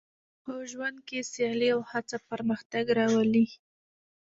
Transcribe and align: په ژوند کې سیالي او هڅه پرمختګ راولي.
په 0.43 0.53
ژوند 0.71 0.97
کې 1.07 1.19
سیالي 1.31 1.69
او 1.75 1.81
هڅه 1.91 2.17
پرمختګ 2.29 2.85
راولي. 2.99 3.45